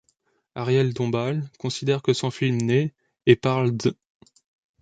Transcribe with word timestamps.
Arielle 0.55 0.95
Dombasle 0.95 1.43
considère 1.59 2.01
que 2.01 2.13
son 2.13 2.31
film 2.31 2.57
n'est 2.57 2.91
et 3.27 3.35
parle 3.35 3.77
d'. 3.77 3.95